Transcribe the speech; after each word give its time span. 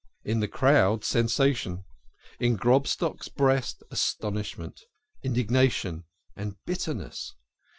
In 0.23 0.39
the 0.39 0.47
crowd 0.47 1.03
sensation, 1.05 1.83
in 2.39 2.55
Grobstock's 2.57 3.27
breast 3.27 3.83
astonish 3.91 4.57
ment, 4.57 4.81
indignation, 5.21 6.05
and 6.35 6.55
bitterness. 6.65 7.35